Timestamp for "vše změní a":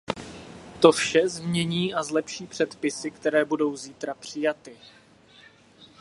0.91-2.03